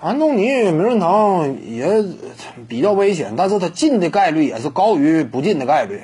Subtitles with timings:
[0.00, 2.04] 安东尼名人堂也
[2.68, 6.02] 比较危险，但是他进的概率也是高于不进的概率，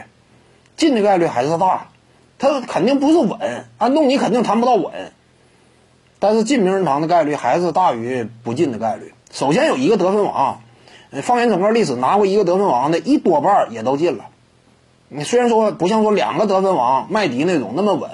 [0.77, 1.89] 进的概率还是大，
[2.39, 3.39] 他肯定不是稳，
[3.79, 4.93] 安东尼肯定谈不到稳，
[6.19, 9.13] 但是进名人堂的概率还是大于不进的概率。
[9.31, 10.61] 首先有一个得分王，
[11.23, 14.27] 放眼整个历史拿过一个得分王的一多半也都进了。
[15.09, 18.11] 你虽然说不像说两个得分王麦迪那种那么稳，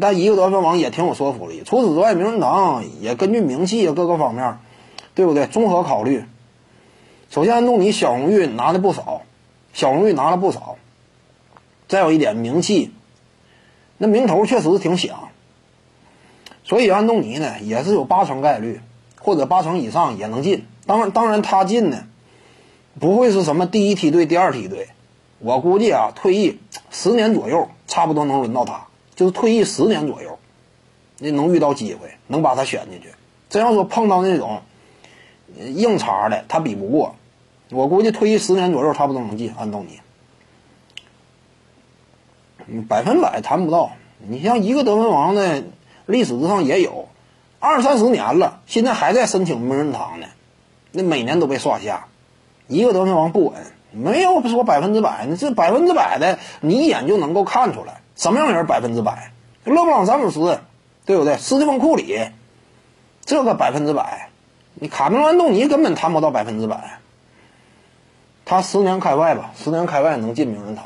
[0.00, 1.62] 但一个得分王也挺有说服力。
[1.64, 4.58] 除此之外，名人堂也根据名气啊各个方面，
[5.14, 5.46] 对不对？
[5.46, 6.24] 综合考虑。
[7.30, 9.22] 首先，安东尼小荣誉拿的不少，
[9.72, 10.76] 小荣誉拿了不少。
[11.88, 12.92] 再有一点名气，
[13.98, 15.28] 那名头确实挺响。
[16.62, 18.80] 所以安东尼呢也是有八成概率，
[19.20, 20.64] 或者八成以上也能进。
[20.86, 22.04] 当然，当然他进呢，
[23.00, 24.88] 不会是什么第一梯队、第二梯队。
[25.40, 26.60] 我估计啊，退役
[26.90, 28.86] 十年左右，差不多能轮到他。
[29.14, 30.38] 就是退役十年左右，
[31.18, 33.08] 那能遇到机会，能把他选进去。
[33.48, 34.62] 真要说碰到那种
[35.56, 37.16] 硬茬的，他比不过。
[37.70, 40.00] 我估计退役十年左右，差不多能进安东尼。
[42.88, 43.92] 百分百谈不到。
[44.26, 45.62] 你像一个得分王呢，
[46.06, 47.08] 历史之上也有，
[47.58, 50.26] 二三十年了，现在还在申请名人堂呢，
[50.92, 52.06] 那每年都被刷下。
[52.66, 53.54] 一个得分王不稳。
[53.92, 59.32] 没有说百分之百，你这百分之百的，你一眼就能够看出来什么样人百分之百。
[59.64, 60.60] 勒布朗詹姆斯，
[61.06, 61.36] 对不对？
[61.36, 62.28] 斯蒂芬库里，
[63.24, 64.28] 这个百分之百，
[64.74, 66.98] 你卡梅隆安东尼根本谈不到百分之百。
[68.44, 70.84] 他十年开外吧，十年开外能进名人堂。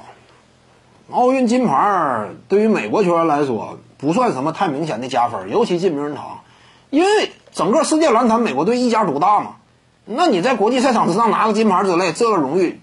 [1.11, 6.41] 奥运金牌对于美国球员来说不算什么太明显的加分，尤其进名人堂，
[6.91, 9.57] 因为整个世界篮坛美国队一家独大嘛。
[10.05, 12.81] 那你在国际赛场之上拿个金牌之类，这个荣誉。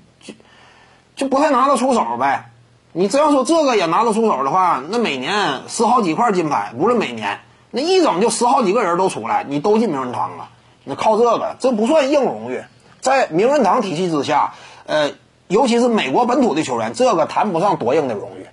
[1.16, 2.50] 就不太拿得出手呗，
[2.98, 10.48] 你只要说这个也拿得出手的话，那每年十好几块金牌，不是每年，那一整就十好几个人都出来，你都进名人堂了。
[10.86, 12.64] 那靠这个，这不算硬荣誉，
[13.02, 14.54] 在名人堂体系之下，
[14.86, 15.12] 呃，
[15.50, 18.48] 尤其是美国本土的球员，这个谈不上多硬的荣誉，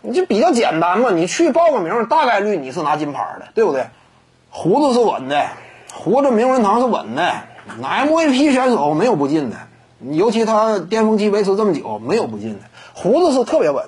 [0.00, 3.86] 你就比较简单嘛，你去报个名，大概率你是拿金牌的，对不对？
[4.50, 5.46] 胡子是稳的，
[5.92, 7.32] 胡子名人堂是稳的
[7.80, 9.56] ，MVP 选手没有不进的。
[10.12, 12.60] 尤其他巅峰期维持这么久，没有不进的，
[12.92, 13.84] 胡子是特别稳。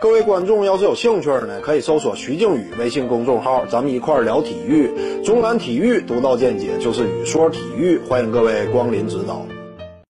[0.00, 5.22] 各位观众要是有兴趣呢，可以搜索徐静宇微信公众号，咱们一块儿聊体育。
[5.24, 9.46] 中南体育独到见解就是语说体育，欢迎各位光临指导。